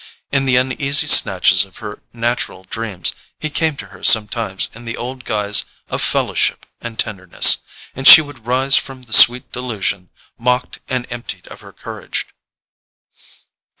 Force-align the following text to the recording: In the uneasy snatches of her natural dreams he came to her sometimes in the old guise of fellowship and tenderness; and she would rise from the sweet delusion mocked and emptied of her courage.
In 0.31 0.45
the 0.47 0.55
uneasy 0.55 1.05
snatches 1.05 1.63
of 1.63 1.77
her 1.77 2.01
natural 2.11 2.63
dreams 2.63 3.13
he 3.39 3.51
came 3.51 3.77
to 3.77 3.85
her 3.89 4.03
sometimes 4.03 4.67
in 4.73 4.83
the 4.85 4.97
old 4.97 5.25
guise 5.25 5.63
of 5.89 6.01
fellowship 6.01 6.65
and 6.81 6.97
tenderness; 6.97 7.59
and 7.95 8.07
she 8.07 8.19
would 8.19 8.47
rise 8.47 8.75
from 8.75 9.03
the 9.03 9.13
sweet 9.13 9.51
delusion 9.51 10.09
mocked 10.39 10.79
and 10.89 11.05
emptied 11.11 11.47
of 11.49 11.61
her 11.61 11.71
courage. 11.71 12.25